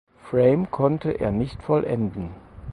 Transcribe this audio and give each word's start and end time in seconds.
Frame 0.23 0.65
konnte 0.71 1.11
er 1.19 1.31
nicht 1.31 1.61
vollenden. 1.61 2.31